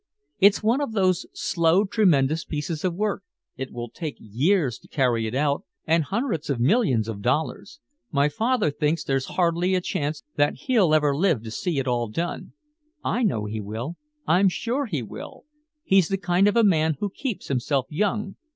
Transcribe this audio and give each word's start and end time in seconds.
It's 0.39 0.63
one 0.63 0.81
of 0.81 0.93
those 0.93 1.27
slow 1.31 1.85
tremendous 1.85 2.43
pieces 2.43 2.83
of 2.83 2.95
work, 2.95 3.21
it 3.55 3.71
will 3.71 3.87
take 3.91 4.15
years 4.19 4.79
to 4.79 4.87
carry 4.87 5.27
it 5.27 5.35
out 5.35 5.63
and 5.85 6.03
hundreds 6.05 6.49
of 6.49 6.59
millions 6.59 7.07
of 7.07 7.21
dollars. 7.21 7.79
My 8.09 8.27
father 8.27 8.71
thinks 8.71 9.03
there's 9.03 9.27
hardly 9.37 9.75
a 9.75 9.79
chance 9.79 10.23
that 10.37 10.55
he'll 10.55 10.95
ever 10.95 11.15
live 11.15 11.43
to 11.43 11.51
see 11.51 11.77
it 11.77 11.87
all 11.87 12.07
done. 12.07 12.53
I 13.03 13.21
know 13.21 13.45
he 13.45 13.61
will, 13.61 13.95
I'm 14.25 14.49
sure 14.49 14.87
he 14.87 15.03
will, 15.03 15.45
he's 15.83 16.07
the 16.07 16.17
kind 16.17 16.47
of 16.47 16.55
a 16.55 16.63
man 16.63 16.95
who 16.99 17.11
keeps 17.11 17.47
himself 17.49 17.85
young. 17.87 18.37